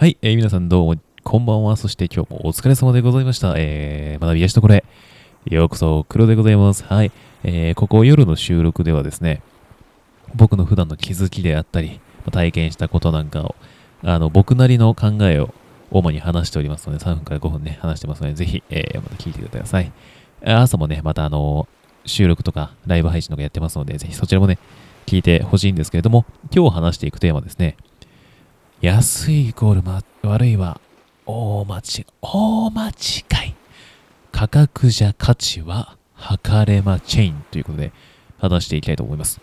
[0.00, 1.76] はい、えー、皆さんどうも、こんばんは。
[1.76, 3.52] そして今日もお疲れ様でございました。
[3.58, 4.82] えー、学びやしとこれ。
[5.44, 6.84] ようこそ、黒でございます。
[6.84, 7.12] はい、
[7.44, 9.42] えー、ここ夜の収録ではですね、
[10.34, 12.00] 僕の普段の気づきであったり、
[12.32, 13.54] 体験したことなんかを、
[14.02, 15.52] あの、僕なりの考えを
[15.90, 19.92] 主に話しておりますので、3分から5分ね、話してますので、ぜひ、えー、また聞いてください。
[20.42, 21.68] 朝もね、またあの、
[22.06, 24.58] 収録とかライブ配信とかやってますので、ぜひそちらもね、
[25.04, 26.24] 聞いてほしいんですけれども、
[26.56, 27.76] 今日話していくテーマですね、
[28.80, 30.80] 安いイコール、ま、悪いは
[31.26, 32.06] 大間違い。
[32.22, 32.92] 大間違
[33.48, 33.54] い。
[34.32, 37.92] 価格じゃ価値は測れまチェインということで
[38.38, 39.42] 話していきたいと思います。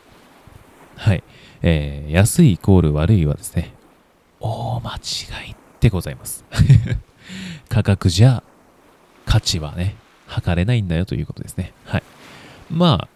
[0.95, 1.23] はい。
[1.61, 3.73] えー、安いイコール悪いはですね、
[4.39, 6.43] 大間違いでございます。
[7.69, 8.41] 価格じゃ
[9.27, 11.73] 価値はね、測れないんだよということですね。
[11.85, 12.03] はい。
[12.71, 13.07] まあ、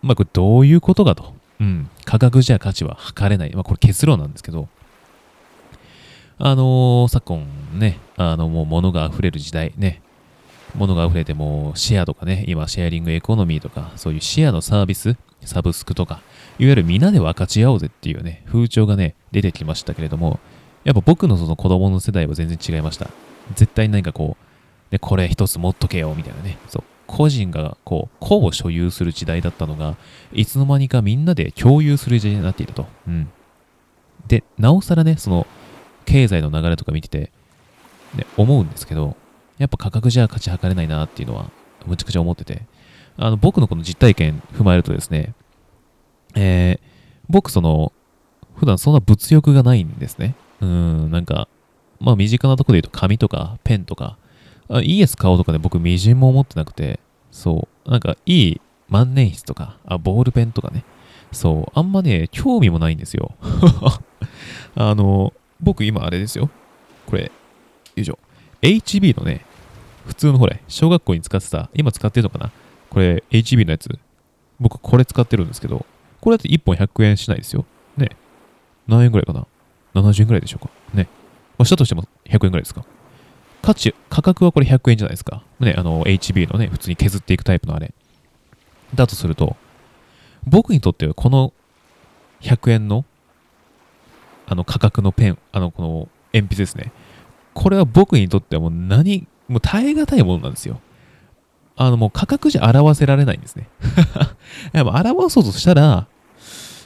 [0.00, 1.34] まあこれどういうことかと。
[1.60, 1.90] うん。
[2.06, 3.54] 価格じゃ価値は測れない。
[3.54, 4.66] まあこれ結論なんですけど、
[6.40, 10.00] あのー、昨今ね、あの、もう物が溢れる時代ね、
[10.76, 16.20] 物が溢れてもシェアとかね、今シェアリングエコノミーとか、そういうシェアのサービス、サブスクとか、
[16.60, 20.38] いわゆるみんなで分かち合おうぜっていうね、風潮がね、出てきましたけれども、
[20.84, 23.08] やっぱ僕のその子供の世代は全然違いました。
[23.56, 26.56] 絶対何かこう、で、これ一つ持っとけよ、みたいなね。
[26.68, 26.84] そう。
[27.08, 29.96] 個人がこう、個を所有する時代だったのが、
[30.32, 32.86] いつの間にかみんなで共有する時代になっていたと。
[33.08, 33.28] うん。
[34.28, 35.46] で、なおさらね、その、
[36.08, 37.30] 経済の流れとか見てて、
[38.16, 39.14] ね、思うんですけど、
[39.58, 41.50] やっぱ価格じゃ価値測れないなっていうのは、
[41.86, 42.62] むちゃくちゃ思ってて、
[43.18, 45.34] あの、僕のこの実体験踏まえるとですね、
[46.34, 46.86] えー、
[47.28, 47.92] 僕その、
[48.56, 50.34] 普段そんな物欲がないんですね。
[50.60, 51.46] うん、なんか、
[52.00, 54.16] まあ身近なところで言うと紙とかペンとか、
[54.70, 57.00] あいいやつ買おうとかね、僕みじんも思ってなくて、
[57.30, 60.84] そう、なんかいい万年筆とか、あ、ボールペンとかね、
[61.32, 63.34] そう、あんまね、興味もないんですよ。
[64.74, 66.50] あの、僕今あれですよ。
[67.06, 67.30] これ、よ
[67.96, 68.18] いしょ。
[68.62, 69.44] HB のね、
[70.06, 72.50] 普通のほれ、小学校に使ってた、今使ってるのかな？
[72.90, 73.88] これ、HB のやつ。
[74.60, 75.84] 僕これ使ってるんですけど、
[76.20, 77.64] これだって1本100円しないですよ。
[77.96, 78.10] ね。
[78.86, 79.46] 何円ぐらいかな
[79.94, 80.70] ?70 円ぐらいでしょうか？
[80.94, 81.08] ね。
[81.58, 82.84] まあ、したとしても100円ぐらいですか？
[83.62, 85.42] 価値、価格はこれ100円じゃないですか？
[85.60, 87.92] ね、あの、HB のね、普通に削っていくタイプのあれ。
[88.94, 89.56] だとすると、
[90.46, 91.52] 僕にとってはこの
[92.40, 93.04] 100円の
[94.48, 96.92] あの価格のペン、あのこの鉛筆ですね。
[97.54, 100.80] これは僕にとってはもう何、もう耐え難いものなんですよ。
[101.76, 103.68] あのもう価格じゃ表せられないんですね。
[104.72, 106.06] やっぱ表そうとしたら、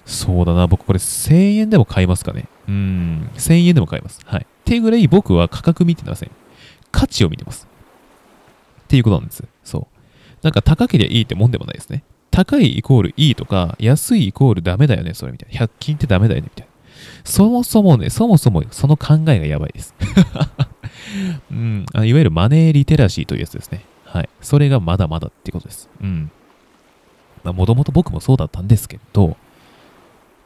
[0.04, 2.48] そうだな、僕これ1000円でも買いますかね。
[2.68, 4.20] うん、1000円でも買います。
[4.24, 4.40] はい。
[4.42, 6.30] っていうぐらい僕は価格見てません。
[6.90, 7.68] 価値を見てます。
[8.82, 9.44] っていうことなんです。
[9.64, 9.86] そう。
[10.42, 12.02] なんか高ければいいってもんでもないですね。
[12.30, 15.66] 高いイコールいいとか、安いイコールダメだよね、それみたいな。
[15.66, 16.71] 100均ってダメだよね、みたいな。
[17.24, 19.94] そもそもね、そもそもその考えがやばいです。
[21.50, 23.84] うん、いわゆるマネーリテラシーというやつですね。
[24.04, 24.28] はい。
[24.40, 25.88] それがまだまだってことです。
[26.00, 26.30] うん。
[27.44, 29.36] まあ、もともと僕もそうだったんですけど、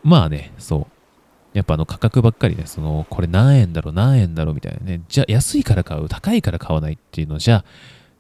[0.03, 1.57] まあね、そう。
[1.57, 5.01] やっぱあの価格ばっかりね、その、これ何円だろう、何円だろうみたいなね。
[5.09, 7.65] じゃ安いから買う、高いから買わないっていうのじゃ、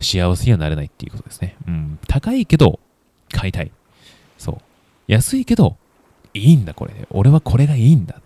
[0.01, 1.57] 幸せにはなれないっていうことですね。
[1.67, 1.99] うん。
[2.09, 2.81] 高いけど、
[3.33, 3.71] 買いたい。
[4.39, 4.59] そう。
[5.07, 5.77] 安いけど、
[6.35, 6.93] いいんだ、これ。
[7.11, 8.21] 俺はこれがいいんだ。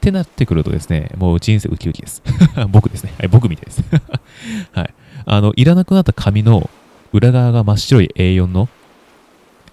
[0.00, 2.22] ってなってくるとですね、もう人生ウキウキです。
[2.72, 3.12] 僕ですね。
[3.18, 3.84] はい、僕みたいです。
[4.72, 4.94] はい。
[5.26, 6.70] あの、いらなくなった紙の
[7.12, 8.70] 裏側が真っ白い A4 の、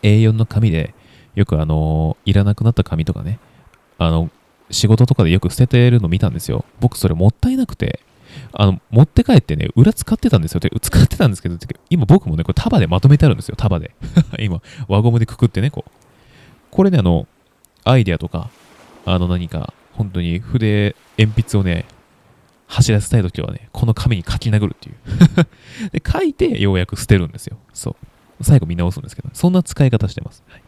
[0.04, 0.94] A4 の紙で、
[1.36, 3.40] よくあの、いらなくなった紙とかね、
[3.98, 4.30] あの、
[4.70, 6.66] 仕事とかでよく捨ててるの見たんですよ。
[6.82, 8.02] 僕それもったいなくて、
[8.52, 10.60] あの、持って帰ってね、裏使ってたんですよ。
[10.60, 11.58] 使ってたんですけど、
[11.90, 13.56] 今僕もね、これ束でまとめてあるんですよ。
[13.56, 13.92] 束で。
[14.40, 15.92] 今、輪ゴムでくくってね、こう。
[16.70, 17.28] これね、あの、
[17.86, 18.50] アイデアとか、
[19.08, 21.86] あの何か本当に筆、鉛筆をね、
[22.68, 24.96] 走らせたいときはね、この紙に書き殴るっていう
[25.92, 27.58] で、書いてようやく捨てるんですよ。
[27.74, 27.98] そ
[28.40, 28.44] う。
[28.44, 30.44] 最後見直すんですけど、そんな使い方してます。
[30.48, 30.60] はい。
[30.60, 30.64] っ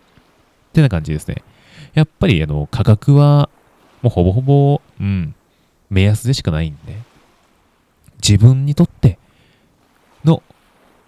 [0.73, 1.43] てな感じですね。
[1.93, 3.49] やっぱりあの価格は
[4.01, 5.35] もうほぼほぼ、うん、
[5.89, 6.97] 目安でしかないんで、
[8.21, 9.19] 自分にとって
[10.25, 10.41] の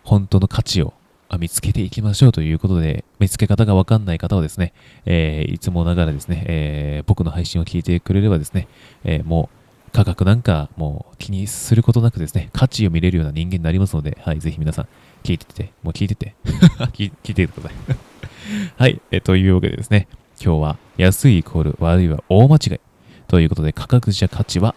[0.04, 0.94] 本当の価値を
[1.38, 4.74] 見つけていきましょうということで、見つけ方がわかんない方はですね、
[5.06, 8.68] えー、いつもながらですね、えー、僕の配信を聞いてくれればですね、
[9.04, 14.88] えー、もう価格なんかもう気にすることなくですね、価値を見れるような人間になりますので、はい、ぜひ皆さん
[15.24, 16.36] 聞いてて、もう聞いてて、
[16.94, 17.74] 聞いててください。
[18.78, 20.08] はい、えというわけでですね、
[20.44, 22.80] 今日は安いイコール悪いは大間違い
[23.28, 24.76] ということで価格じゃ価値は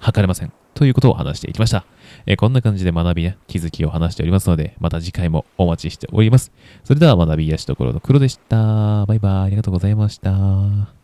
[0.00, 0.52] 測れません。
[0.74, 1.84] ということを話していきました。
[2.26, 6.52] え、こんな感じで学びや気づきを話しておりますので、また次回もお待ちしております。
[6.84, 9.06] それでは学びやしところの黒でした。
[9.06, 9.32] バイバイ。
[9.32, 10.95] ありがとうございました。